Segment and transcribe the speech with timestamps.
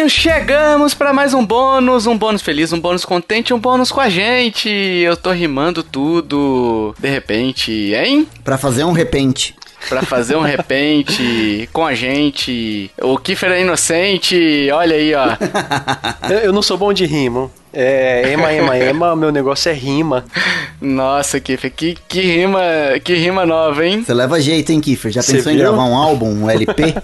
[0.00, 4.00] amiguinhos, chegamos para mais um bônus, um bônus feliz, um bônus contente, um bônus com
[4.00, 4.68] a gente.
[4.68, 8.26] Eu tô rimando tudo, de repente, hein?
[8.42, 9.54] Pra fazer um repente.
[9.88, 12.90] Pra fazer um repente com a gente.
[13.00, 15.36] O Kiffer é inocente, olha aí, ó.
[16.30, 17.50] Eu, eu não sou bom de rima.
[17.72, 20.24] É, ema, ema, ema, meu negócio é rima.
[20.80, 22.60] Nossa, Kiffer, que, que rima,
[23.04, 24.02] que rima nova, hein?
[24.04, 25.12] Você leva jeito, hein, Kiffer?
[25.12, 25.64] Já Cê pensou em viu?
[25.64, 26.94] gravar um álbum, um LP?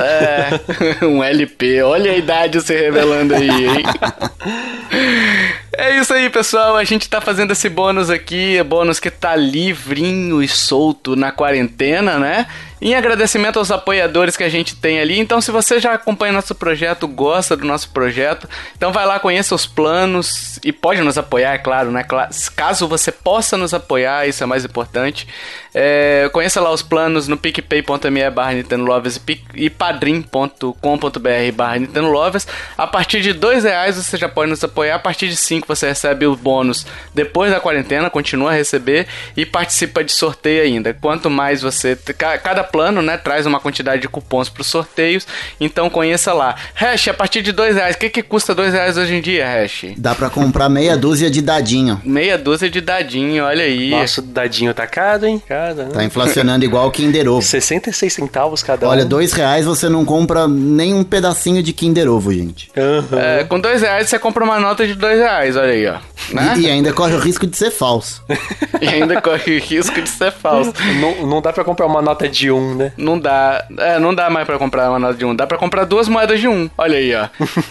[0.00, 1.82] É, um LP.
[1.82, 3.84] Olha a idade se revelando aí, hein?
[5.76, 6.76] É isso aí, pessoal.
[6.76, 11.30] A gente tá fazendo esse bônus aqui, é bônus que tá livrinho e solto na
[11.30, 12.46] quarentena, né?
[12.82, 15.18] Em agradecimento aos apoiadores que a gente tem ali.
[15.18, 19.54] Então, se você já acompanha nosso projeto, gosta do nosso projeto, então vai lá, conheça
[19.54, 19.99] os planos
[20.64, 22.04] e pode nos apoiar, é claro, né?
[22.56, 25.26] Caso você possa nos apoiar, isso é mais importante.
[25.74, 29.20] É, conheça lá os planos no picpay.me barra Nintendo Lovers
[29.54, 32.46] e padrim.com.br barra Nintendo Lovers.
[32.76, 34.96] A partir de dois reais você já pode nos apoiar.
[34.96, 39.06] A partir de cinco você recebe o bônus depois da quarentena, continua a receber
[39.36, 40.92] e participa de sorteio ainda.
[40.94, 41.96] Quanto mais você...
[42.16, 45.26] ca- Cada plano, né, traz uma quantidade de cupons para os sorteios.
[45.60, 46.56] Então conheça lá.
[46.74, 47.94] Hash, a partir de dois reais.
[47.96, 49.89] O que, que custa dois reais hoje em dia, Hash?
[49.96, 52.00] Dá pra comprar meia dúzia de dadinho.
[52.04, 53.90] Meia dúzia de dadinho, olha aí.
[53.90, 55.42] Nossa, o dadinho tá caro, hein?
[55.46, 57.42] Cara, Tá inflacionando igual o Kinder Ovo.
[57.42, 58.90] 66 centavos cada um.
[58.90, 62.70] Olha, dois reais você não compra nem um pedacinho de Kinder Ovo, gente.
[62.76, 63.18] Aham.
[63.18, 65.98] É, com dois reais você compra uma nota de dois reais, olha aí, ó.
[66.32, 66.54] Né?
[66.56, 68.22] E, e ainda corre o risco de ser falso.
[68.80, 70.72] E ainda corre o risco de ser falso.
[70.98, 72.92] Não, não dá pra comprar uma nota de um, né?
[72.96, 75.84] Não dá, é, não dá mais pra comprar uma nota de um, dá pra comprar
[75.84, 76.70] duas moedas de um.
[76.78, 77.28] Olha aí, ó.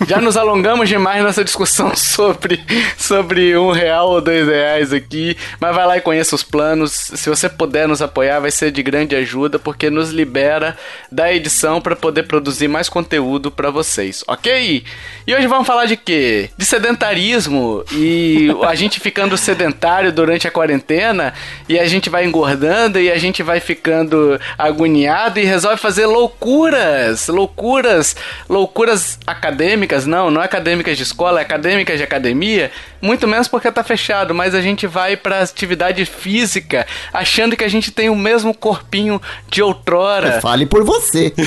[0.07, 2.63] Já nos alongamos demais nessa discussão sobre,
[2.95, 6.91] sobre um real ou dois reais aqui, mas vai lá e conheça os planos.
[6.91, 10.77] Se você puder nos apoiar, vai ser de grande ajuda, porque nos libera
[11.11, 14.83] da edição pra poder produzir mais conteúdo pra vocês, ok?
[15.25, 16.51] E hoje vamos falar de quê?
[16.55, 21.33] De sedentarismo e a gente ficando sedentário durante a quarentena
[21.67, 27.27] e a gente vai engordando e a gente vai ficando agoniado e resolve fazer loucuras,
[27.27, 28.15] loucuras,
[28.47, 33.83] loucuras acadêmicas, não, não acadêmicas de escola, é acadêmicas de academia, muito menos porque tá
[33.83, 38.53] fechado, mas a gente vai pra atividade física achando que a gente tem o mesmo
[38.53, 40.41] corpinho de outrora.
[40.41, 41.33] Fale por você.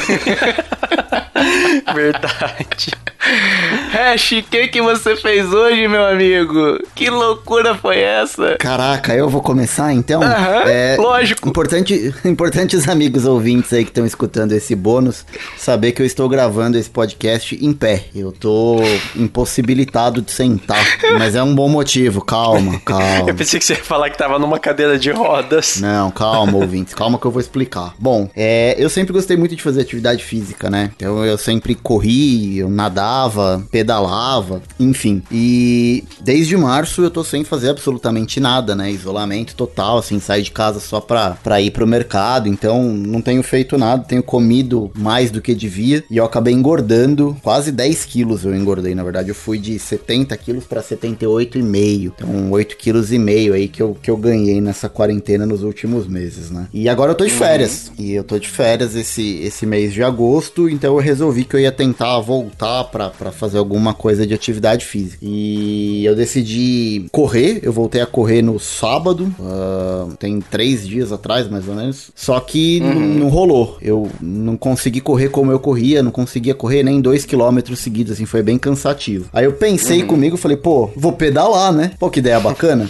[1.94, 2.92] Verdade.
[3.92, 6.78] Hash, o que, que você fez hoje, meu amigo?
[6.94, 8.56] Que loucura foi essa?
[8.58, 10.22] Caraca, eu vou começar então?
[10.22, 10.62] Aham,
[10.98, 11.48] lógico.
[11.48, 15.24] Importante, importantes amigos ouvintes aí que estão escutando esse bônus,
[15.56, 18.04] saber que eu estou gravando esse podcast em pé.
[18.14, 18.80] Eu tô
[19.16, 20.84] impossibilitado de sentar,
[21.18, 22.24] mas é um bom motivo.
[22.24, 23.28] Calma, calma.
[23.28, 25.80] Eu pensei que você ia falar que tava numa cadeira de rodas.
[25.80, 27.94] Não, calma, ouvintes, calma que eu vou explicar.
[27.98, 30.90] Bom, é, eu sempre gostei muito de fazer atividade física, né?
[30.96, 35.22] Então eu sempre corri, eu nadava, pedalava, enfim.
[35.30, 38.90] E desde março eu tô sem fazer absolutamente nada, né?
[38.90, 42.48] Isolamento total, assim, sair de casa só pra, pra ir pro mercado.
[42.48, 46.02] Então não tenho feito nada, tenho comido mais do que devia.
[46.10, 49.28] E eu acabei engordando quase 10 quilos eu engordei, na verdade.
[49.28, 52.12] Eu fui de 70 quilos pra 78,5.
[52.16, 56.06] Então 8 quilos e meio aí que eu, que eu ganhei nessa quarentena nos últimos
[56.06, 56.68] meses, né?
[56.72, 57.92] E agora eu tô de férias.
[57.98, 61.60] E eu tô de férias esse, esse mês de agosto, então eu resolvi que eu
[61.60, 65.18] ia tentar voltar pra, pra fazer alguma coisa de atividade física.
[65.20, 66.61] E eu decidi
[67.12, 72.10] correr, eu voltei a correr no sábado, ah, tem três dias atrás, mais ou menos.
[72.14, 73.76] Só que n- não rolou.
[73.80, 78.26] Eu não consegui correr como eu corria, não conseguia correr nem dois quilômetros seguidos, assim,
[78.26, 79.26] foi bem cansativo.
[79.32, 81.92] Aí eu pensei comigo, falei, pô, vou pedalar, né?
[81.98, 82.88] Pô, que ideia bacana.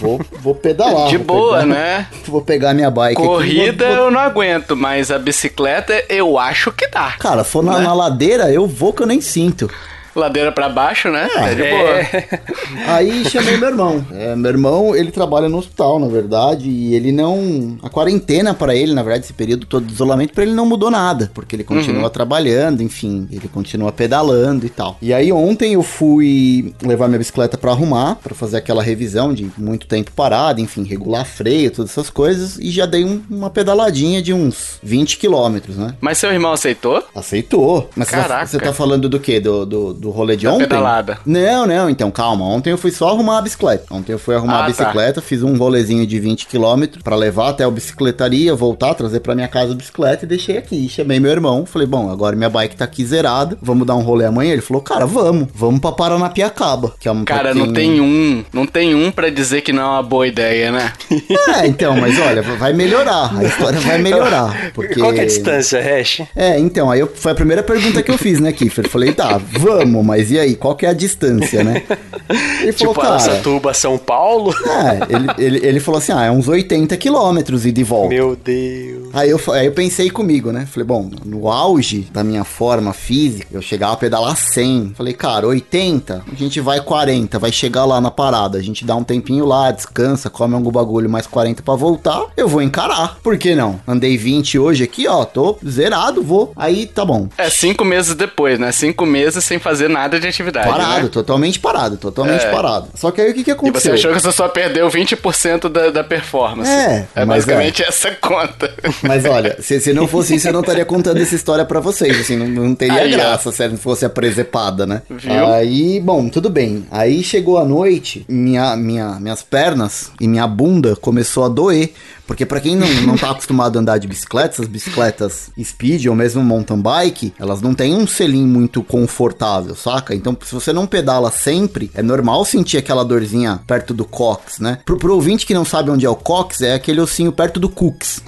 [0.00, 1.08] Vou, vou pedalar.
[1.08, 2.06] De vou boa, pegar- né?
[2.26, 6.38] Vou pegar minha bike aqui, Corrida vou- vou- eu não aguento, mas a bicicleta eu
[6.38, 7.12] acho que dá.
[7.18, 7.84] Cara, for na, Né?
[7.84, 9.68] na ladeira, eu vou que eu nem sinto.
[10.14, 11.28] Ladeira pra baixo, né?
[11.36, 11.90] É, de boa.
[12.00, 12.40] É.
[12.86, 14.04] Aí chamei meu irmão.
[14.12, 17.78] É, meu irmão, ele trabalha no hospital, na verdade, e ele não.
[17.82, 20.90] A quarentena pra ele, na verdade, esse período todo de isolamento, pra ele não mudou
[20.90, 24.96] nada, porque ele continua trabalhando, enfim, ele continua pedalando e tal.
[25.00, 29.50] E aí ontem eu fui levar minha bicicleta pra arrumar, pra fazer aquela revisão de
[29.56, 34.20] muito tempo parado, enfim, regular freio, todas essas coisas, e já dei um- uma pedaladinha
[34.20, 35.94] de uns 20 quilômetros, né?
[36.00, 37.02] Mas seu irmão aceitou?
[37.14, 37.88] Aceitou.
[37.96, 38.46] Mas você tá- Caraca.
[38.46, 39.40] você tá falando do quê?
[39.40, 40.64] Do, do, do rolê de Da ontem.
[40.64, 41.18] pedalada.
[41.24, 42.44] Não, não, então calma.
[42.44, 43.84] Ontem eu fui só arrumar a bicicleta.
[43.88, 47.50] Ontem eu fui arrumar Ah, a bicicleta, fiz um rolezinho de 20 km pra levar
[47.50, 50.88] até a bicicletaria, voltar, trazer pra minha casa a bicicleta e deixei aqui.
[50.88, 54.24] Chamei meu irmão, falei, bom, agora minha bike tá aqui zerada, vamos dar um rolê
[54.24, 54.52] amanhã?
[54.52, 58.44] Ele falou, cara, vamos, vamos pra Paranapiacaba, que é uma Cara, pra não tem um.
[58.52, 60.92] Não tem um pra dizer que não é uma boa ideia, né?
[61.62, 64.98] É, então, mas olha, vai melhorar, a história vai melhorar, porque...
[64.98, 66.22] Qual que é a distância, Hash?
[66.34, 68.88] É, então, aí eu, foi a primeira pergunta que eu fiz, né, Kiffer?
[68.88, 71.82] Falei, tá, vamos, mas e aí, qual que é a distância, né?
[72.62, 73.00] Ele falou, Tipo.
[73.00, 74.54] Araçatuba, São Paulo?
[74.64, 78.14] É, ele, ele, ele falou assim, ah, é uns 80 quilômetros e de volta.
[78.14, 79.01] Meu Deus.
[79.12, 80.66] Aí eu, aí eu pensei comigo, né?
[80.70, 84.94] Falei, bom, no auge da minha forma física, eu chegava a pedalar 100.
[84.96, 88.58] Falei, cara, 80, a gente vai 40, vai chegar lá na parada.
[88.58, 92.26] A gente dá um tempinho lá, descansa, come algum bagulho, mais 40 pra voltar.
[92.36, 93.18] Eu vou encarar.
[93.22, 93.80] Por que não?
[93.86, 96.52] Andei 20 hoje aqui, ó, tô zerado, vou.
[96.56, 97.28] Aí tá bom.
[97.36, 98.72] É cinco meses depois, né?
[98.72, 100.68] Cinco meses sem fazer nada de atividade.
[100.68, 101.08] Parado, Né?
[101.08, 102.50] totalmente parado, totalmente É.
[102.50, 102.88] parado.
[102.94, 103.92] Só que aí o que que E aconteceu?
[103.92, 106.70] você achou que você só perdeu 20% da, da performance.
[106.70, 108.72] É, É mas basicamente essa conta.
[109.02, 112.20] Mas olha, se, se não fosse isso, eu não estaria contando essa história pra vocês,
[112.20, 113.16] assim, não, não teria Aí, ó.
[113.16, 115.02] graça se ela fosse a presepada, né?
[115.10, 115.46] Viu?
[115.46, 116.86] Aí, bom, tudo bem.
[116.90, 121.92] Aí chegou a noite, minha, minha, minhas pernas e minha bunda começou a doer.
[122.26, 126.14] Porque pra quem não, não tá acostumado a andar de bicicleta, essas bicicletas speed ou
[126.14, 130.14] mesmo mountain bike, elas não têm um selim muito confortável, saca?
[130.14, 134.78] Então, se você não pedala sempre, é normal sentir aquela dorzinha perto do cox, né?
[134.84, 137.68] Pro, pro ouvinte que não sabe onde é o cox, é aquele ossinho perto do
[137.68, 138.22] cux.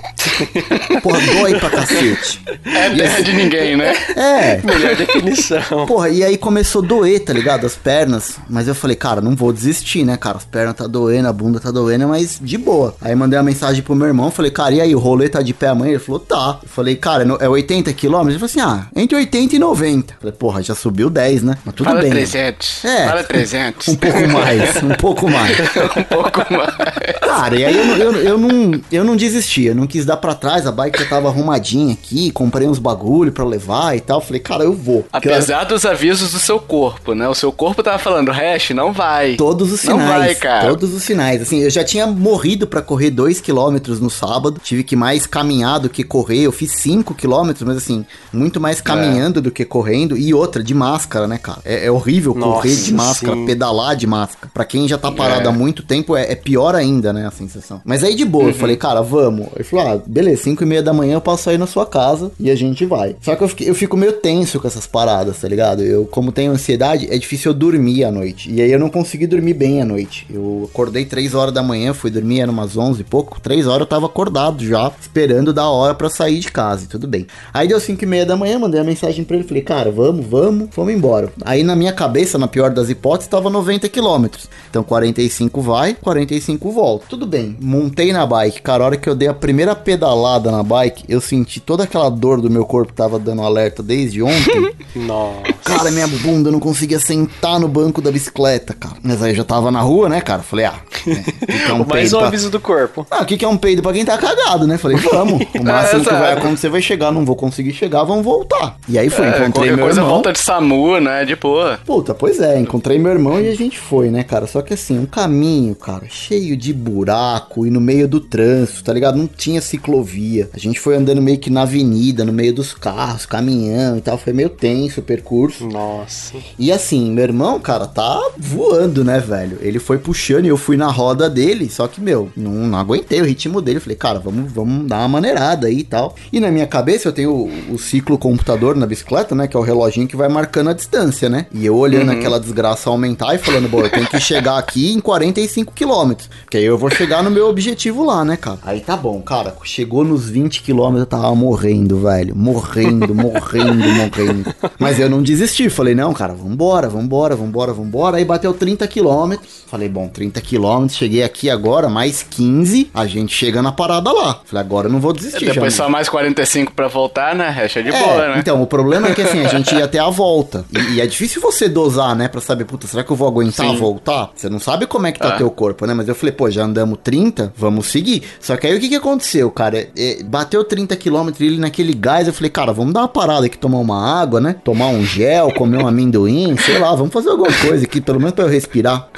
[1.03, 2.43] Porra, dói pra cacete.
[2.65, 3.95] É terra de ninguém, né?
[4.17, 5.87] É, Melhor definição.
[5.87, 7.67] Porra, e aí começou a doer, tá ligado?
[7.67, 8.37] As pernas.
[8.49, 10.39] Mas eu falei, cara, não vou desistir, né, cara?
[10.39, 12.97] As pernas tá doendo, a bunda tá doendo, mas de boa.
[13.01, 15.53] Aí mandei uma mensagem pro meu irmão, falei, cara, e aí, o rolê tá de
[15.55, 15.91] pé amanhã?
[15.93, 16.59] Ele falou, tá.
[16.63, 18.41] Eu falei, cara, é no- é 80 quilômetros?
[18.43, 20.15] Ele falou assim, ah, entre 80 e 90.
[20.15, 21.57] Eu falei, porra, já subiu 10, né?
[21.65, 22.11] Mas tudo Fala bem.
[22.11, 22.85] 300.
[22.85, 23.07] É.
[23.09, 23.89] Fala 300.
[23.89, 25.57] Um pouco mais, um pouco mais.
[25.61, 26.75] um pouco mais.
[27.21, 30.17] Cara, e aí eu, não- eu, eu, não, eu não desisti, eu não quis dar
[30.17, 34.21] pra trás, a bike já tava arrumadinha aqui, comprei uns bagulho pra levar e tal.
[34.21, 35.03] Falei, cara, eu vou.
[35.11, 37.29] Porque Apesar dos avisos do seu corpo, né?
[37.29, 39.35] O seu corpo tava falando, hash, não vai.
[39.37, 40.19] Todos os Não sinais.
[40.25, 40.69] vai, cara.
[40.69, 41.43] Todos os sinais.
[41.43, 44.61] Assim, eu já tinha morrido pra correr 2 km no sábado.
[44.63, 46.41] Tive que mais caminhar do que correr.
[46.43, 50.17] Eu fiz 5 km, mas assim, muito mais caminhando do que correndo.
[50.17, 51.59] E outra, de máscara, né, cara?
[51.65, 53.47] É, é horrível Nossa, correr de máscara, sim.
[53.47, 54.51] pedalar de máscara.
[54.53, 55.51] Pra quem já tá parado É.
[55.51, 57.81] há muito tempo, é, é pior ainda, né, a sensação.
[57.85, 58.51] Mas aí de boa, Uhum.
[58.51, 59.49] eu falei, cara, vamos.
[59.55, 62.31] Ele falou, ah, beleza, 5 e meia da manhã eu passo aí na sua casa
[62.39, 63.17] e a gente vai.
[63.21, 65.83] Só que eu, fiquei- eu fico meio tenso com essas paradas, tá ligado?
[65.83, 68.51] Eu, como tenho ansiedade, é difícil eu dormir à noite.
[68.51, 70.27] E aí eu não consegui dormir bem à noite.
[70.31, 73.41] Eu acordei 3 horas da manhã, fui dormir, era umas 11 e pouco.
[73.41, 77.07] 3 horas eu tava acordado já, esperando da hora pra sair de casa e tudo
[77.07, 77.27] bem.
[77.53, 80.27] Aí deu 5 e meia da manhã, mandei a mensagem pra ele, falei, cara, vamos,
[80.27, 81.33] vamos, vamos embora.
[81.45, 84.49] Aí na minha cabeça, na pior das hipóteses, tava 90 quilômetros.
[84.71, 87.07] Então 45 vai, 45 volta.
[87.09, 88.63] Tudo bem, montei na bike.
[88.63, 92.11] Cara, a hora que eu dei a primeira pedalada na bike, eu senti toda aquela
[92.11, 94.75] dor do meu corpo que tava dando alerta desde ontem.
[94.97, 95.53] Nossa.
[95.65, 98.97] Cara, minha bunda eu não conseguia sentar no banco da bicicleta, cara.
[99.03, 100.43] Mas aí eu já tava na rua, né, cara?
[100.43, 100.75] Falei, ah,
[101.07, 103.07] é, que é um Mais um aviso do corpo.
[103.11, 104.79] ah, o que, que é um peido pra quem tá cagado, né?
[104.79, 105.43] Falei, vamos.
[105.59, 108.77] O máximo que vai acontecer vai chegar, não vou conseguir chegar, vamos voltar.
[108.89, 110.15] E aí foi, É, encontrei qualquer meu coisa irmão.
[110.15, 111.25] volta de SAMU, né?
[111.25, 111.79] De boa.
[111.85, 114.47] Puta, pois é, encontrei meu irmão e a gente foi, né, cara?
[114.47, 118.93] Só que assim, um caminho, cara, cheio de buraco e no meio do trânsito, tá
[118.93, 119.17] ligado?
[119.19, 120.49] Não tinha ciclovia.
[120.55, 124.17] A gente foi andando meio que na avenida, no meio dos carros, caminhão e tal.
[124.19, 125.67] Foi meio tenso o percurso.
[125.67, 126.35] Nossa.
[126.59, 129.59] E assim, meu irmão, cara, tá voando, né, velho?
[129.61, 133.21] Ele foi puxando e eu fui na roda dele, só que, meu, não, não aguentei
[133.21, 133.81] o ritmo dele.
[133.81, 136.15] Falei, cara, vamos, vamos dar uma maneirada aí e tal.
[136.33, 139.47] E na minha cabeça eu tenho o, o ciclo computador na bicicleta, né?
[139.47, 141.47] Que é o reloginho que vai marcando a distância, né?
[141.53, 145.01] E eu olhando aquela desgraça aumentar e falando, bom, eu tenho que chegar aqui em
[145.01, 146.29] 45 quilômetros.
[146.51, 148.59] Que aí eu vou chegar no meu objetivo lá, né, cara?
[148.63, 149.55] Aí tá bom, cara.
[149.65, 152.35] Chegou nos 20 quilômetros, eu tava morrendo, velho.
[152.37, 154.55] Morrendo, morrendo, morrendo.
[154.79, 155.69] Mas eu não desisti.
[155.69, 158.17] Falei, não, cara, vambora, vambora, vambora, vambora.
[158.17, 159.65] Aí bateu 30 quilômetros.
[159.67, 160.97] Falei, bom, 30 quilômetros.
[160.97, 162.91] Cheguei aqui agora, mais 15.
[162.95, 164.41] A gente chega na parada lá.
[164.45, 165.47] Falei, agora eu não vou desistir.
[165.47, 167.55] Depois já, só mais 45 pra voltar, né?
[167.59, 168.35] É de é, boa, né?
[168.39, 170.65] Então, o problema é que assim, a gente ia até a volta.
[170.73, 172.29] E, e é difícil você dosar, né?
[172.29, 173.77] Pra saber, puta, será que eu vou aguentar Sim.
[173.77, 174.31] voltar?
[174.35, 175.37] Você não sabe como é que tá É.
[175.37, 175.95] teu corpo, né?
[175.95, 178.23] Mas eu falei, pô, já andamos 30, vamos seguir.
[178.41, 179.89] Só que aí o que que aconteceu, cara?
[179.97, 183.59] É, bateu 30 quilômetros ele naquele gás, eu falei, cara, vamos dar uma parada aqui,
[183.59, 184.55] tomar uma água, né?
[184.65, 188.35] Tomar um gel, comer um amendoim, sei lá, vamos fazer alguma coisa aqui, pelo menos
[188.35, 189.09] pra eu respirar.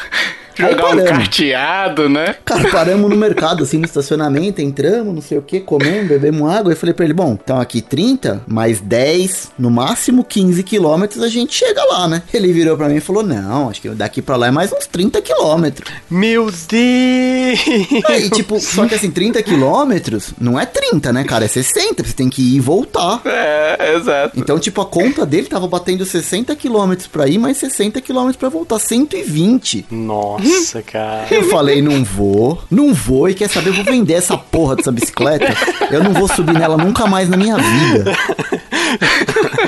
[0.59, 1.11] Aí Jogar um paramos.
[1.11, 2.37] carteado, né?
[2.45, 6.73] Cara, paramos no mercado, assim, no estacionamento, entramos, não sei o que, comemos, bebemos água.
[6.73, 11.29] Eu falei pra ele, bom, então aqui 30, mais 10, no máximo 15 quilômetros, a
[11.29, 12.23] gente chega lá, né?
[12.33, 14.87] Ele virou pra mim e falou, não, acho que daqui pra lá é mais uns
[14.87, 15.91] 30 quilômetros.
[16.11, 17.61] Meu Deus!
[18.07, 21.45] Aí, tipo, só que assim, 30 quilômetros não é 30, né, cara?
[21.45, 23.21] É 60, você tem que ir e voltar.
[23.25, 24.39] É, exato.
[24.39, 28.49] Então, tipo, a conta dele tava batendo 60 quilômetros pra ir, mais 60 quilômetros pra
[28.49, 29.87] voltar, 120.
[29.91, 30.45] Nossa,
[30.83, 31.27] cara.
[31.31, 34.93] Eu falei, não vou, não vou, e quer saber, eu vou vender essa porra dessa
[34.93, 35.47] bicicleta.
[35.91, 38.17] Eu não vou subir nela nunca mais na minha vida.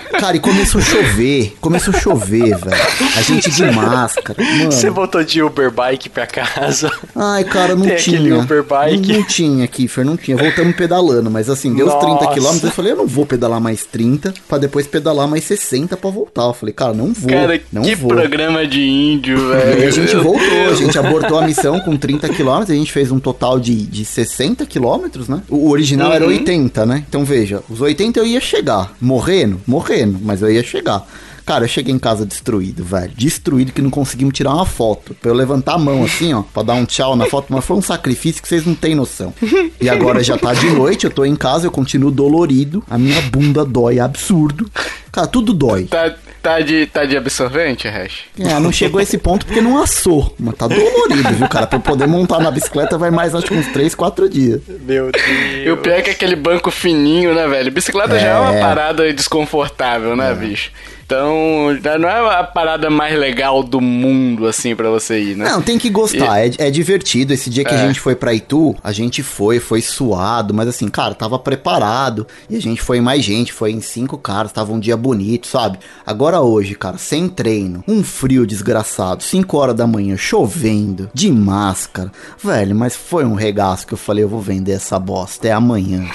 [0.18, 2.82] Cara, e começou a chover, começou a chover, velho.
[3.16, 4.72] A gente de máscara, mano.
[4.72, 6.90] Você voltou de Uber Bike pra casa.
[7.14, 8.18] Ai, cara, não Tem tinha.
[8.18, 9.08] aquele Uber Bike.
[9.12, 10.36] Não, não tinha, Kiffer, não tinha.
[10.36, 12.28] Voltamos pedalando, mas assim, deu os 30 Nossa.
[12.34, 12.64] quilômetros.
[12.64, 16.42] Eu falei, eu não vou pedalar mais 30, pra depois pedalar mais 60 pra voltar.
[16.44, 17.30] Eu falei, cara, não vou.
[17.30, 18.08] Cara, não que vou.
[18.08, 19.88] programa de índio, E velho.
[19.88, 23.18] a gente voltou, a gente abortou a missão com 30 quilômetros, a gente fez um
[23.20, 25.42] total de, de 60 quilômetros, né?
[25.48, 26.30] O original era Uhum.
[26.30, 27.04] 80, né?
[27.08, 31.06] Então veja, os 80 eu ia chegar, morrendo, morrendo, mas eu ia chegar.
[31.48, 33.10] Cara, eu cheguei em casa destruído, velho.
[33.16, 35.14] Destruído que não conseguimos tirar uma foto.
[35.14, 37.74] Pra eu levantar a mão assim, ó, pra dar um tchau na foto, mas foi
[37.74, 39.32] um sacrifício que vocês não têm noção.
[39.80, 43.22] E agora já tá de noite, eu tô em casa, eu continuo dolorido, a minha
[43.22, 44.70] bunda dói absurdo.
[45.10, 45.84] Cara, tudo dói.
[45.84, 48.20] Tá, tá, de, tá de absorvente, Hash?
[48.38, 50.34] É, não chegou a esse ponto porque não assou.
[50.38, 51.66] Mas tá dolorido, viu, cara?
[51.66, 54.60] Pra eu poder montar na bicicleta vai mais, acho que uns 3, 4 dias.
[54.66, 55.24] Meu Deus.
[55.64, 57.70] E o pior é que aquele banco fininho, né, velho?
[57.70, 58.60] Bicicleta já é uma É.
[58.60, 60.70] parada desconfortável, né, bicho?
[61.08, 65.46] Então, não é a parada mais legal do mundo, assim, pra você ir, né?
[65.50, 67.32] Não, tem que gostar, é, é divertido.
[67.32, 67.86] Esse dia que a É.
[67.86, 72.26] gente foi pra Itu, a gente foi, foi suado, mas assim, cara, tava preparado.
[72.50, 75.78] E a gente foi mais gente, foi em cinco caras, tava um dia bonito, sabe?
[76.04, 82.12] Agora hoje, cara, sem treino, um frio desgraçado, 5 horas da manhã, chovendo, de máscara.
[82.44, 86.04] Velho, mas foi um regaço que eu falei, eu vou vender essa bosta, é amanhã.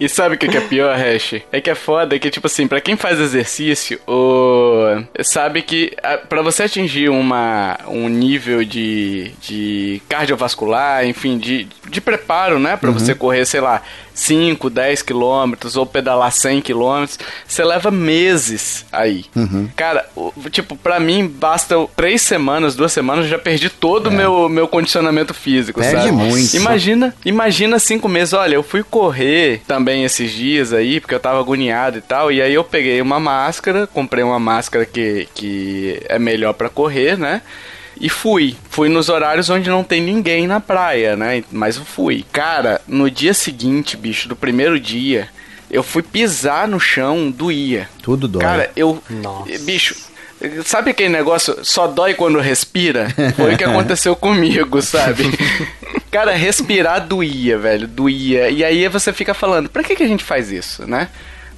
[0.00, 1.36] E sabe o que é pior, Hash?
[1.52, 5.02] É que é foda que, tipo assim, pra quem faz exercício, o...
[5.22, 12.00] sabe que a- pra você atingir uma, um nível de, de cardiovascular, enfim, de, de
[12.00, 12.76] preparo, né?
[12.76, 13.82] Pra você correr, sei lá,
[14.14, 19.24] 5, 10 quilômetros ou pedalar 100 quilômetros, você leva meses aí.
[19.76, 24.12] Cara, o- tipo, pra mim, basta três semanas, duas semanas, eu já perdi todo o
[24.12, 26.12] meu, meu condicionamento físico, Perde sabe?
[26.12, 26.56] muito.
[26.56, 28.32] Imagina, imagina cinco meses.
[28.34, 32.30] Olha, eu fui correr também esses dias aí, porque eu tava agoniado e tal.
[32.30, 37.18] E aí eu peguei uma máscara, comprei uma máscara que, que é melhor pra correr,
[37.18, 37.42] né?
[38.00, 38.56] E fui.
[38.68, 41.44] Fui nos horários onde não tem ninguém na praia, né?
[41.50, 42.24] Mas eu fui.
[42.32, 45.28] Cara, no dia seguinte, bicho, do primeiro dia,
[45.70, 47.88] eu fui pisar no chão, doía.
[48.02, 48.42] Tudo dói.
[48.42, 49.02] Cara, eu.
[49.08, 49.58] Nossa.
[49.60, 49.94] Bicho.
[50.64, 53.08] Sabe aquele negócio só dói quando respira?
[53.36, 55.24] Foi o que aconteceu comigo, sabe?
[56.10, 58.50] Cara, respirar doía, velho, doía.
[58.50, 61.08] E aí você fica falando, pra que, que a gente faz isso, né?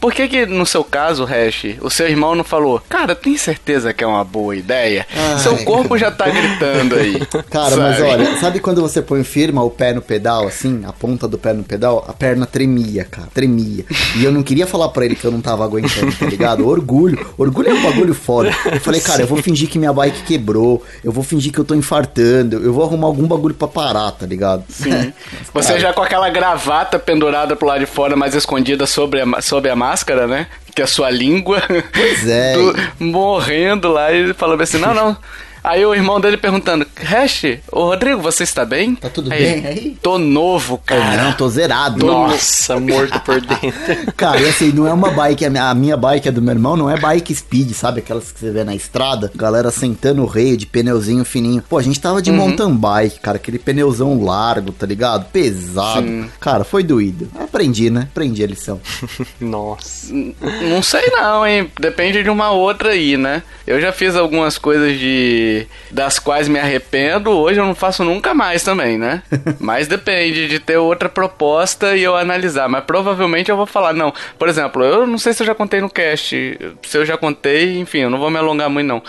[0.01, 3.93] Por que que, no seu caso, Hash, o seu irmão não falou, cara, tem certeza
[3.93, 5.07] que é uma boa ideia?
[5.15, 7.19] Ai, seu corpo já tá gritando aí.
[7.51, 8.11] Cara, mas sabe?
[8.11, 11.53] olha, sabe quando você põe firma o pé no pedal, assim, a ponta do pé
[11.53, 13.85] no pedal, a perna tremia, cara, tremia.
[14.17, 16.67] E eu não queria falar pra ele que eu não tava aguentando, tá ligado?
[16.67, 18.51] Orgulho, orgulho é um bagulho foda.
[18.67, 21.65] Eu falei, cara, eu vou fingir que minha bike quebrou, eu vou fingir que eu
[21.65, 24.65] tô infartando, eu vou arrumar algum bagulho pra parar, tá ligado?
[24.69, 25.13] Sim.
[25.53, 29.71] Você já com aquela gravata pendurada pro lado de fora, mas escondida sobre a, sobre
[29.71, 30.47] a máscara, né?
[30.75, 31.63] Que é a sua língua.
[31.93, 32.55] Pois é.
[32.57, 32.75] do-
[33.05, 35.17] morrendo lá e falando assim: não, não.
[35.65, 38.95] Aí o irmão dele perguntando: Hash, ô Rodrigo, você está bem?
[38.95, 39.97] Tá tudo Aí bem aí?
[40.01, 41.23] Tô novo, cara.
[41.25, 42.05] não, tô zerado.
[42.05, 44.13] Nossa, morto por dentro.
[44.17, 46.53] Cara, e assim, não é uma bike, a minha, a minha bike é do meu
[46.55, 48.01] irmão, não é bike speed, sabe?
[48.01, 51.63] Aquelas que você vê na estrada, galera sentando o rei de pneuzinho fininho.
[51.69, 55.27] Pô, a gente tava de mountain bike, cara, aquele pneuzão largo, tá ligado?
[55.31, 56.07] Pesado.
[56.07, 56.31] Sim.
[56.41, 57.29] Cara, foi doído.
[57.39, 58.09] Aprendi, né?
[58.11, 58.81] Aprendi a lição.
[59.41, 60.13] Nossa.
[60.13, 61.71] Não sei não, hein?
[61.79, 63.43] Depende de uma outra aí, né?
[63.67, 66.86] Eu já fiz algumas coisas de das quais me arrependo,
[67.27, 69.23] hoje eu não faço nunca mais também, né?
[69.61, 74.13] Mas depende de ter outra proposta e eu analisar, mas provavelmente eu vou falar não.
[74.39, 77.79] Por exemplo, eu não sei se eu já contei no cast, se eu já contei,
[77.79, 79.03] enfim, eu não vou me alongar muito não.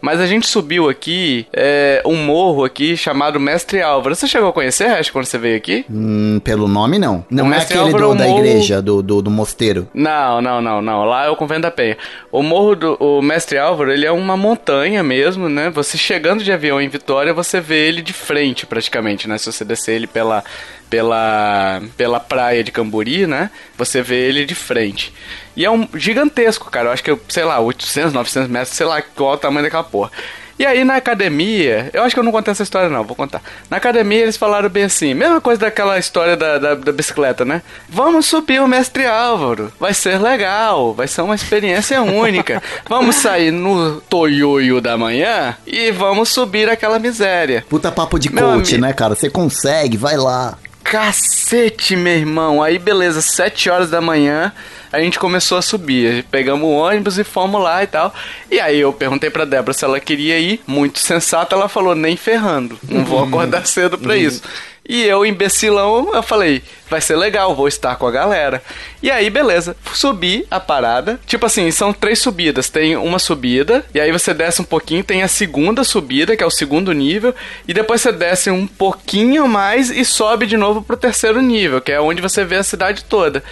[0.00, 4.14] Mas a gente subiu aqui é, um morro aqui chamado Mestre Álvaro.
[4.14, 5.84] Você chegou a conhecer, Hash, quando você veio aqui?
[5.90, 7.24] Hum, pelo nome, não.
[7.30, 9.88] Não O é aquele Álvaro do, da Morro- igreja, do, do, do mosteiro.
[9.94, 11.04] Não, não, não, não.
[11.04, 11.96] Lá é o Convento da Penha.
[12.30, 15.70] O Morro do o Mestre Álvaro, ele é uma montanha mesmo, né?
[15.70, 19.38] Você chegando de avião em Vitória, você vê ele de frente praticamente, né?
[19.38, 20.44] Se você descer ele pela,
[20.90, 23.50] pela, pela praia de Camburi, né?
[23.76, 25.12] Você vê ele de frente.
[25.56, 26.88] E é um gigantesco, cara.
[26.88, 29.84] Eu acho que, sei lá, 800, 900 metros, sei lá qual é o tamanho daquela
[29.84, 30.10] porra.
[30.58, 33.42] E aí na academia, eu acho que eu não contei essa história não, vou contar.
[33.68, 37.62] Na academia eles falaram bem assim, mesma coisa daquela história da, da, da bicicleta, né?
[37.88, 42.62] Vamos subir o mestre Álvaro, vai ser legal, vai ser uma experiência única.
[42.88, 47.64] Vamos sair no Toyoyo da manhã e vamos subir aquela miséria.
[47.68, 49.14] Puta papo de Meu coach, né, cara?
[49.14, 50.56] Você consegue, vai lá.
[50.84, 52.62] Cacete, meu irmão.
[52.62, 54.52] Aí, beleza, 7 horas da manhã,
[54.94, 56.24] a gente começou a subir.
[56.30, 58.14] Pegamos o ônibus e fomos lá e tal.
[58.50, 60.60] E aí eu perguntei pra Débora se ela queria ir.
[60.66, 62.78] Muito sensata, ela falou, nem ferrando.
[62.88, 64.42] Não vou acordar cedo pra isso.
[64.86, 68.62] E eu, imbecilão, eu falei, vai ser legal, vou estar com a galera.
[69.02, 71.18] E aí, beleza, subi a parada.
[71.26, 72.68] Tipo assim, são três subidas.
[72.68, 76.46] Tem uma subida, e aí você desce um pouquinho, tem a segunda subida, que é
[76.46, 77.34] o segundo nível,
[77.66, 81.90] e depois você desce um pouquinho mais e sobe de novo pro terceiro nível, que
[81.90, 83.42] é onde você vê a cidade toda.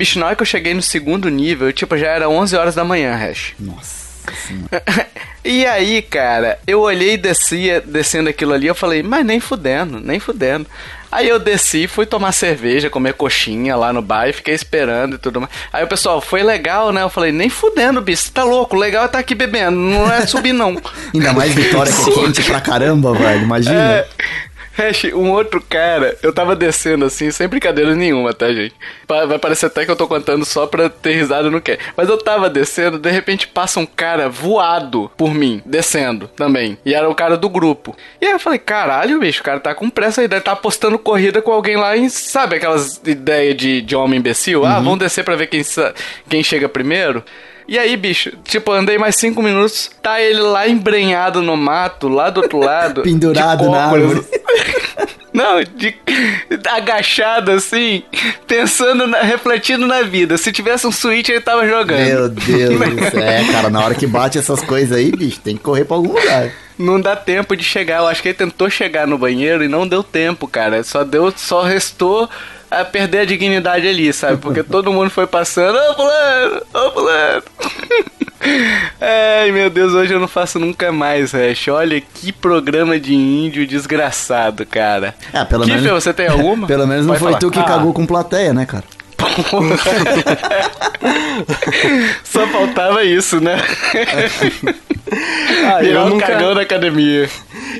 [0.00, 2.82] Bicho, na hora que eu cheguei no segundo nível, tipo, já era 11 horas da
[2.82, 3.52] manhã, Hash.
[3.60, 4.00] Nossa.
[5.42, 9.98] E aí, cara, eu olhei e descia, descendo aquilo ali, eu falei, mas nem fudendo,
[9.98, 10.66] nem fudendo.
[11.10, 15.18] Aí eu desci, fui tomar cerveja, comer coxinha lá no bar e fiquei esperando e
[15.18, 15.50] tudo mais.
[15.72, 17.02] Aí o pessoal, foi legal, né?
[17.02, 20.26] Eu falei, nem fudendo, bicho, você tá louco, legal é tá aqui bebendo, não é
[20.26, 20.76] subir não.
[21.12, 23.42] Ainda mais Vitória que é quente pra caramba, velho.
[23.42, 23.80] Imagina.
[23.80, 24.08] É,
[25.14, 28.74] um outro cara, eu tava descendo assim, sem brincadeira nenhuma, tá, gente?
[29.06, 31.78] Vai parecer até que eu tô contando só pra ter risada no que.
[31.96, 36.78] Mas eu tava descendo, de repente passa um cara voado por mim, descendo também.
[36.84, 37.94] E era o cara do grupo.
[38.20, 40.98] E aí eu falei, caralho, bicho, o cara tá com pressa aí, deve tá apostando
[40.98, 42.08] corrida com alguém lá em.
[42.08, 44.64] Sabe aquelas ideias de, de homem imbecil?
[44.64, 45.62] Ah, vamos descer pra ver quem,
[46.28, 47.22] quem chega primeiro.
[47.70, 52.28] E aí, bicho, tipo, andei mais cinco minutos, tá ele lá embrenhado no mato, lá
[52.28, 53.02] do outro lado.
[53.06, 54.24] Pendurado na árvore.
[55.32, 55.94] Não, de
[56.68, 58.02] agachado assim,
[58.46, 60.36] pensando, na- refletindo na vida.
[60.36, 62.04] Se tivesse um Switch, ele tava jogando.
[62.04, 63.22] Meu Deus do céu.
[63.22, 66.12] É, cara, na hora que bate essas coisas aí, bicho, tem que correr pra algum
[66.12, 66.50] lugar.
[66.76, 67.98] Não dá tempo de chegar.
[67.98, 70.82] Eu acho que ele tentou chegar no banheiro e não deu tempo, cara.
[70.82, 72.28] Só deu, só restou
[72.70, 74.36] a perder a dignidade ali, sabe?
[74.38, 77.42] Porque todo mundo foi passando, ô fulano, ô fulano.
[79.00, 81.68] Ai, meu Deus, hoje eu não faço nunca mais, Hash.
[81.68, 85.14] Olha que programa de índio desgraçado, cara.
[85.32, 86.02] É, pelo Kiffer, menos.
[86.04, 86.66] você tem alguma?
[86.68, 87.38] Pelo menos não Pode foi falar.
[87.40, 87.64] tu que Ah.
[87.64, 88.84] cagou com plateia, né, cara?
[92.24, 93.56] Só faltava isso, né?
[95.66, 97.28] Ah, Virar eu um nunca, cagão na academia.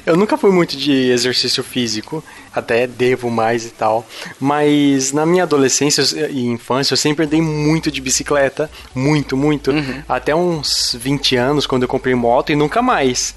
[0.06, 2.22] Eu nunca fui muito de exercício físico,
[2.54, 4.06] até devo mais e tal.
[4.38, 9.72] Mas na minha adolescência e infância eu sempre andei muito de bicicleta, muito, muito.
[10.08, 13.34] Até uns 20 anos, quando eu comprei moto e nunca mais.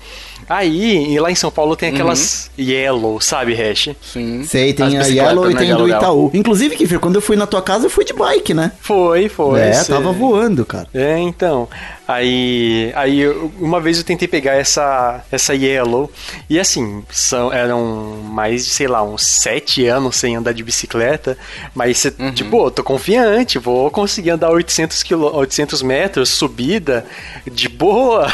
[0.50, 3.90] Aí, e lá em São Paulo tem aquelas Yellow, sabe, Hash?
[4.02, 4.44] Sim.
[4.44, 5.88] Sei, tem As a Yellow e né, tem a do.
[5.88, 6.30] Itaú.
[6.34, 8.72] Inclusive, Kiffer, quando eu fui na tua casa, eu fui de bike, né?
[8.80, 9.60] Foi, foi.
[9.62, 10.88] é, cê- tava voando, cara.
[10.94, 11.68] É, então.
[12.08, 16.12] Aí, aí eu- uma vez eu tentei pegar essa essa Yellow
[16.50, 21.38] e assim, são eram mais de, sei lá, uns sete anos sem andar de bicicleta,
[21.74, 22.32] mas cê, Uhum.
[22.34, 27.06] tipo, eu tô confiante, vou conseguir andar 800 quilô, 800 metros subida
[27.50, 28.32] de boa.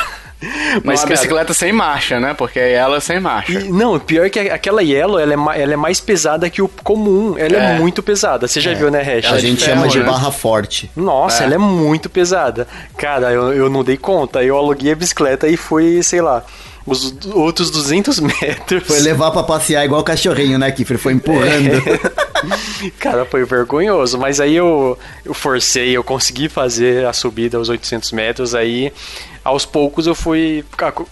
[0.86, 2.34] Mas uma bicicleta sem marcha, né?
[2.34, 3.52] Porque ela é sem marcha.
[3.60, 7.36] e- não, pior que aquela Yellow, ela é, ela é mais pesada que o comum.
[7.38, 7.80] Ela é, É.
[7.80, 8.48] muito pesada.
[8.48, 9.26] Você já viu, né, Hash?
[9.26, 10.06] Ela a é de gente ferro, chama de né?
[10.06, 10.90] barra forte.
[10.96, 11.46] Nossa, É.
[11.46, 12.68] ela é muito pesada.
[12.98, 14.42] Cara, eu, eu não dei conta.
[14.44, 16.44] Eu aluguei a bicicleta e fui, sei lá,
[16.86, 18.84] os outros 200 metros.
[18.88, 20.98] Foi levar pra passear igual o cachorrinho, né, Kiffer?
[20.98, 21.82] Foi empurrando.
[22.98, 24.18] Cara, foi vergonhoso.
[24.18, 28.56] Mas aí eu, eu forcei, eu consegui fazer a subida aos 800 metros.
[28.56, 28.92] Aí,
[29.50, 30.64] aos poucos, eu fui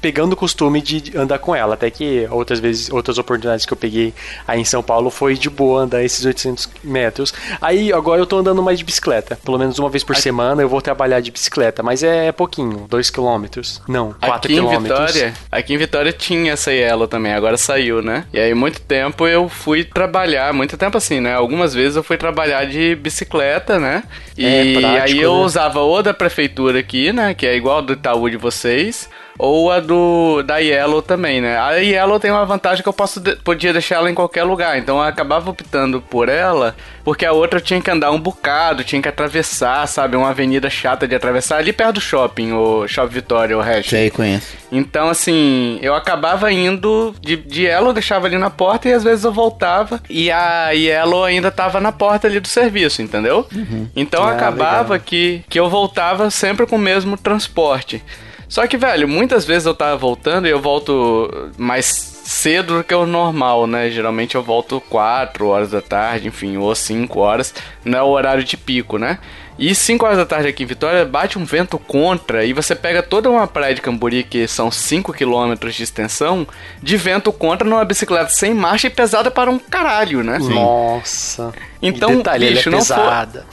[0.02, 1.74] pegando o costume de andar com ela.
[1.74, 4.14] Até que outras vezes, outras oportunidades que eu peguei
[4.48, 7.34] aí em São Paulo foi de boa andar esses 800 metros.
[7.62, 9.38] Aí, agora eu tô andando mais de bicicleta.
[9.44, 11.84] Pelo menos uma vez por semana eu vou trabalhar de bicicleta.
[11.84, 13.82] Mas é pouquinho, 2 quilômetros.
[13.88, 14.78] Não, 4 Aqui em.
[14.78, 18.26] Vitória, aqui em Vitória tinha essa Yellow também, agora saiu, né?
[18.32, 21.34] E aí muito tempo eu fui trabalhar, muito tempo assim, né?
[21.34, 24.04] Algumas vezes eu fui trabalhar de bicicleta, né?
[24.38, 25.44] E É prático, aí eu né?
[25.44, 27.34] usava ou da prefeitura aqui, né?
[27.34, 29.10] Que é igual do Itaú de vocês.
[29.40, 31.58] Ou a do da Yellow também, né?
[31.60, 34.78] A Yellow tem uma vantagem que eu posso podia deixar ela em qualquer lugar.
[34.80, 38.84] Então eu acabava optando por ela, porque a outra eu tinha que andar um bocado,
[38.84, 40.16] tinha que atravessar, sabe?
[40.18, 43.90] Uma avenida chata de atravessar ali perto do shopping, o Shopping Vitória, o resto.
[43.92, 44.56] Sei, conheço.
[44.72, 49.24] Então, assim, eu acabava indo de, de Yellow, deixava ali na porta e às vezes
[49.24, 53.48] eu voltava e a Yellow ainda tava na porta ali do serviço, entendeu?
[53.96, 55.06] Então Ah, acabava legal.
[55.06, 58.04] que, que eu voltava sempre com o mesmo transporte.
[58.50, 62.94] Só que, velho, muitas vezes eu tava voltando e eu volto mais cedo do que
[62.94, 63.90] o normal, né?
[63.90, 67.54] Geralmente eu volto 4 horas da tarde, enfim, ou 5 horas,
[67.86, 69.20] não é o horário de pico, né?
[69.58, 73.02] E 5 horas da tarde aqui em Vitória bate um vento contra e você pega
[73.02, 76.48] toda uma praia de Cambori, que são 5 km de extensão,
[76.82, 80.38] de vento contra numa bicicleta sem marcha e pesada para um caralho, né?
[80.38, 81.52] Nossa.
[81.82, 83.46] Então, detalhe, bicho, ela é não for- pesada.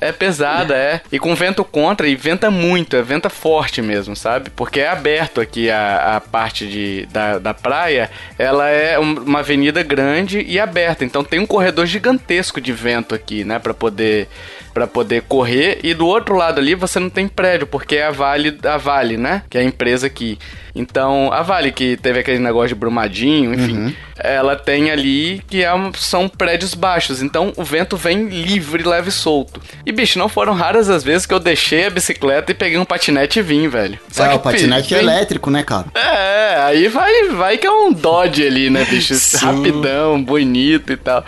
[0.00, 1.00] É pesada, é.
[1.10, 4.50] E com vento contra, e venta muito, é venta forte mesmo, sabe?
[4.50, 9.40] Porque é aberto aqui a, a parte de, da, da praia, ela é um- uma
[9.40, 11.04] avenida grande e aberta.
[11.04, 13.58] Então tem um corredor gigantesco de vento aqui, né?
[13.58, 14.28] Pra poder,
[14.72, 15.80] pra poder correr.
[15.82, 19.16] E do outro lado ali você não tem prédio, porque é a Vale, a Vale,
[19.16, 19.42] né?
[19.50, 20.38] Que é a empresa aqui.
[20.74, 25.70] Então, a Vale, que teve aquele negócio de Brumadinho, enfim, ela tem ali que é
[25.96, 27.22] são prédios baixos.
[27.22, 29.60] Então, o vento vem livre, leve e solto.
[29.84, 32.84] E, bicho, não foram raras as vezes que eu deixei a bicicleta e peguei um
[32.84, 33.98] patinete e vim, velho.
[34.18, 35.86] é, o patinete bicho, é elétrico, né, cara?
[35.94, 39.14] É, aí vai, vai que é um Dodge ali, né, bicho?
[39.44, 41.24] Rapidão, bonito e tal.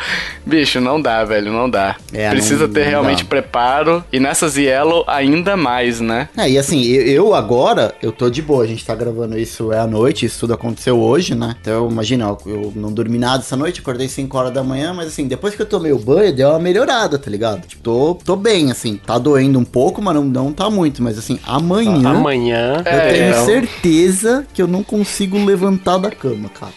[0.47, 1.97] Bicho, não dá, velho, não dá.
[2.13, 3.29] É, Precisa não- ter não realmente dá.
[3.29, 4.05] preparo.
[4.13, 6.29] E nessas Yellow, ainda mais, né?
[6.37, 9.73] É, e assim, eu, eu agora, eu tô de boa, a gente tá gravando isso
[9.73, 11.55] é à noite, isso tudo aconteceu hoje, né?
[11.61, 15.09] Então, imagina, ó, eu não dormi nada essa noite, acordei 5 horas da manhã, mas
[15.09, 17.67] assim, depois que eu tomei o banho, deu uma melhorada, tá ligado?
[17.67, 21.19] Tipo, tô, tô bem, assim, tá doendo um pouco, mas não, não tá muito, mas
[21.19, 22.11] assim, amanhã...
[22.11, 22.83] Amanhã.
[22.85, 23.45] Eu É, tenho é.
[23.45, 26.73] certeza que eu não consigo levantar da cama, cara.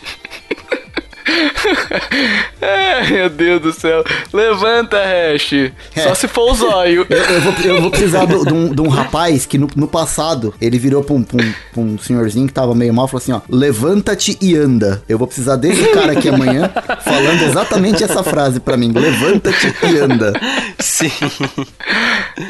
[2.62, 4.04] É, meu Deus do céu.
[4.34, 5.54] Levanta, Hash.
[5.96, 6.02] É.
[6.02, 7.06] Só se for o zóio.
[7.10, 10.54] Eu, eu vou, eu vou precisar do- de um, um rapaz que no, no passado
[10.62, 13.22] ele virou pra um, pra, um, pra um senhorzinho que tava meio mal e falou
[13.22, 15.02] assim: ó, levanta-te e anda.
[15.08, 16.72] Eu vou precisar desse cara aqui amanhã
[17.04, 20.34] falando exatamente essa frase pra mim: levanta-te e anda.
[20.80, 21.12] Sim.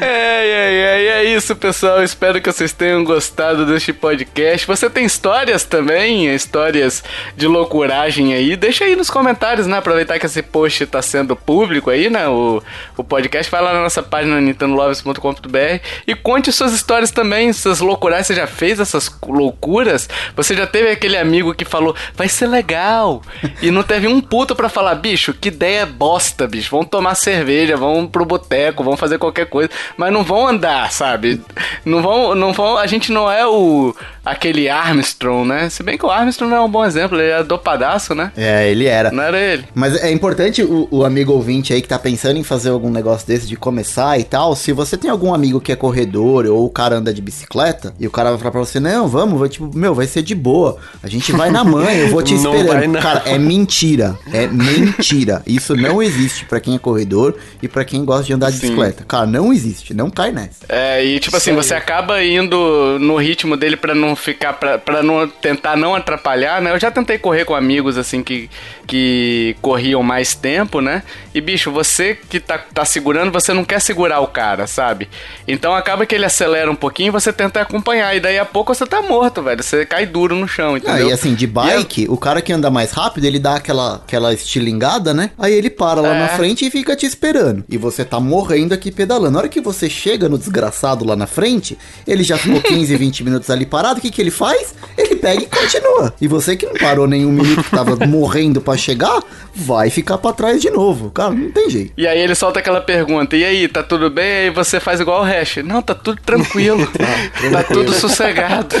[0.00, 2.02] É, é, é, é isso, pessoal.
[2.02, 4.66] Espero que vocês tenham gostado deste podcast.
[4.66, 6.32] Você tem histórias também?
[6.34, 7.02] Histórias
[7.36, 8.56] de loucuragem aí?
[8.56, 9.78] Deixa aí nos comentários, né?
[9.78, 12.28] Aproveitar que esse post tá sendo público aí, né?
[12.28, 12.62] O,
[12.96, 13.50] o podcast.
[13.50, 15.58] Vai lá na nossa página nintendolovers.com.br
[16.06, 18.26] e conte suas histórias também, suas loucuras.
[18.26, 20.08] Você já fez essas loucuras?
[20.36, 23.22] Você já teve aquele amigo que falou, vai ser legal.
[23.60, 26.70] E não teve um puto pra falar, bicho, que ideia bosta, bicho.
[26.70, 31.40] Vão tomar cerveja, vão pro boteco, vão fazer qualquer coisa, mas não vão andar, sabe?
[31.84, 32.78] Não vão, não vão.
[32.78, 33.94] A gente não é o
[34.24, 35.68] aquele Armstrong, né?
[35.70, 38.30] Se bem que o Armstrong não é um bom exemplo, ele é dopadaço, né?
[38.36, 39.10] É, ele era.
[39.12, 39.64] Não era ele.
[39.74, 43.26] Mas é importante o, o amigo ouvinte aí que tá pensando em fazer algum negócio
[43.26, 44.56] desse de começar e tal.
[44.56, 48.06] Se você tem algum amigo que é corredor ou o cara anda de bicicleta e
[48.06, 50.78] o cara vai falar pra você: Não, vamos, vai, tipo, meu, vai ser de boa.
[51.02, 52.66] A gente vai na mãe, eu vou te Não esperando.
[52.78, 53.00] vai, não.
[53.00, 54.18] Cara, é mentira.
[54.32, 55.42] É mentira.
[55.46, 58.68] Isso não existe pra quem é corredor e pra quem gosta de andar de Sim.
[58.68, 59.04] bicicleta.
[59.06, 59.92] Cara, não existe.
[59.94, 60.64] Não cai nessa.
[60.68, 61.56] É, e tipo assim, aí.
[61.56, 66.60] você acaba indo no ritmo dele pra não ficar, pra, pra não tentar não atrapalhar,
[66.62, 66.72] né?
[66.72, 68.48] Eu já tentei correr com amigos assim que,
[68.88, 71.02] que corriam mais tempo, né?
[71.34, 75.08] E bicho, você que tá, tá segurando, você não quer segurar o cara, sabe?
[75.46, 78.16] Então acaba que ele acelera um pouquinho e você tenta acompanhar.
[78.16, 79.62] E daí a pouco você tá morto, velho.
[79.62, 81.08] Você cai duro no chão, Ah, entendeu?
[81.10, 85.12] e assim, de bike, o cara que anda mais rápido, ele dá aquela, aquela estilingada,
[85.12, 85.30] né?
[85.38, 86.18] Aí ele para lá É.
[86.20, 87.62] na frente e fica te esperando.
[87.68, 89.32] E você tá morrendo aqui pedalando.
[89.32, 93.22] Na hora que você chega no desgraçado lá na frente, ele já ficou 15, 20
[93.22, 93.98] minutos ali parado.
[93.98, 94.74] O que, que ele faz?
[94.96, 96.14] Ele pega e continua.
[96.20, 99.20] E você que não parou nenhum minuto que tava morrendo pra chegar,
[99.54, 101.10] vai ficar pra trás de novo.
[101.10, 101.92] Cara, não tem jeito.
[101.96, 104.24] E aí ele solta aquela pergunta, e aí, tá tudo bem?
[104.24, 105.58] Aí você faz igual o Hash.
[105.58, 106.86] Não, tá tudo tranquilo.
[107.52, 108.76] tá tudo sossegado.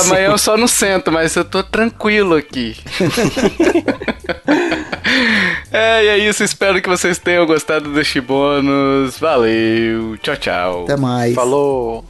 [0.00, 2.76] Amanhã eu só não sento, mas eu tô tranquilo aqui.
[5.72, 6.42] é, e é isso.
[6.42, 9.18] Espero que vocês tenham gostado deste bônus.
[9.18, 10.16] Valeu.
[10.22, 10.84] Tchau, tchau.
[10.84, 11.34] Até mais.
[11.34, 12.04] Falou.